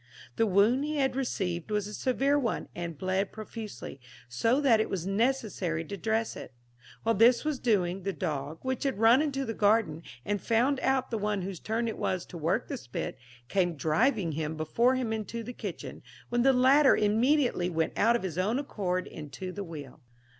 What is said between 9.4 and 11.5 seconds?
the garden, and found out the one